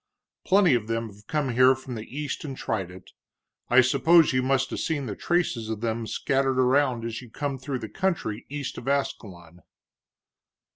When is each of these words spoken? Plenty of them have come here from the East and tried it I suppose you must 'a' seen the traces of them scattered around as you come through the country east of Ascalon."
Plenty 0.45 0.73
of 0.73 0.87
them 0.87 1.09
have 1.13 1.27
come 1.27 1.49
here 1.49 1.75
from 1.75 1.93
the 1.93 2.07
East 2.07 2.43
and 2.43 2.57
tried 2.57 2.89
it 2.89 3.11
I 3.69 3.81
suppose 3.81 4.33
you 4.33 4.41
must 4.41 4.71
'a' 4.71 4.77
seen 4.79 5.05
the 5.05 5.15
traces 5.15 5.69
of 5.69 5.81
them 5.81 6.07
scattered 6.07 6.59
around 6.59 7.05
as 7.05 7.21
you 7.21 7.29
come 7.29 7.59
through 7.59 7.77
the 7.77 7.87
country 7.87 8.47
east 8.49 8.79
of 8.79 8.87
Ascalon." 8.87 9.61